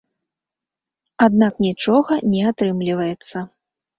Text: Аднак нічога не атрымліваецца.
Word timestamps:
Аднак 1.25 1.53
нічога 1.67 2.17
не 2.31 2.41
атрымліваецца. 2.53 3.37